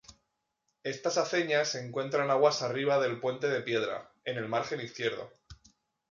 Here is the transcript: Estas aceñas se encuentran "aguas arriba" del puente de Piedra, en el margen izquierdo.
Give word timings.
Estas 0.81 1.19
aceñas 1.19 1.67
se 1.67 1.79
encuentran 1.85 2.31
"aguas 2.31 2.63
arriba" 2.63 2.97
del 2.99 3.19
puente 3.19 3.47
de 3.49 3.61
Piedra, 3.61 4.11
en 4.25 4.37
el 4.37 4.47
margen 4.49 4.81
izquierdo. 4.81 5.31